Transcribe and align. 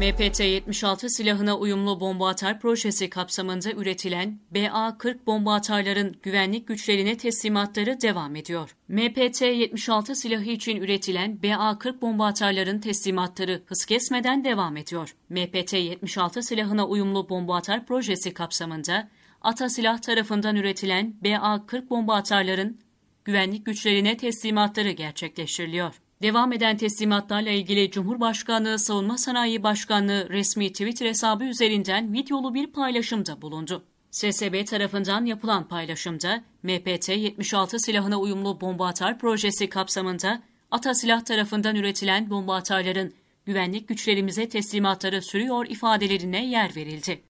MPT-76 0.00 1.08
silahına 1.08 1.58
uyumlu 1.58 2.00
bomba 2.00 2.28
atar 2.28 2.60
projesi 2.60 3.10
kapsamında 3.10 3.72
üretilen 3.72 4.40
BA-40 4.54 5.26
bomba 5.26 5.54
atarların 5.54 6.16
güvenlik 6.22 6.68
güçlerine 6.68 7.16
teslimatları 7.16 8.00
devam 8.00 8.36
ediyor. 8.36 8.76
MPT-76 8.90 10.14
silahı 10.14 10.50
için 10.50 10.76
üretilen 10.76 11.38
BA-40 11.42 12.00
bomba 12.00 12.26
atarların 12.26 12.78
teslimatları 12.78 13.62
hız 13.66 13.84
kesmeden 13.84 14.44
devam 14.44 14.76
ediyor. 14.76 15.16
MPT-76 15.30 16.42
silahına 16.42 16.86
uyumlu 16.86 17.28
bomba 17.28 17.56
atar 17.56 17.86
projesi 17.86 18.34
kapsamında 18.34 19.08
Ata 19.40 19.68
Silah 19.68 19.98
tarafından 19.98 20.56
üretilen 20.56 21.14
BA-40 21.24 21.90
bomba 21.90 22.14
atarların 22.14 22.80
güvenlik 23.24 23.66
güçlerine 23.66 24.16
teslimatları 24.16 24.90
gerçekleştiriliyor. 24.90 25.94
Devam 26.22 26.52
eden 26.52 26.76
teslimatlarla 26.76 27.50
ilgili 27.50 27.90
Cumhurbaşkanlığı 27.90 28.78
Savunma 28.78 29.18
Sanayi 29.18 29.62
Başkanlığı 29.62 30.28
resmi 30.30 30.72
Twitter 30.72 31.06
hesabı 31.06 31.44
üzerinden 31.44 32.12
videolu 32.12 32.54
bir 32.54 32.66
paylaşımda 32.66 33.42
bulundu. 33.42 33.84
SSB 34.10 34.66
tarafından 34.66 35.24
yapılan 35.24 35.68
paylaşımda 35.68 36.44
MPT-76 36.64 37.78
silahına 37.78 38.20
uyumlu 38.20 38.60
bomba 38.60 38.86
atar 38.86 39.18
projesi 39.18 39.68
kapsamında 39.68 40.42
Ata 40.70 40.94
Silah 40.94 41.24
tarafından 41.24 41.76
üretilen 41.76 42.30
bomba 42.30 42.56
atarların 42.56 43.12
güvenlik 43.46 43.88
güçlerimize 43.88 44.48
teslimatları 44.48 45.22
sürüyor 45.22 45.66
ifadelerine 45.66 46.46
yer 46.46 46.76
verildi. 46.76 47.29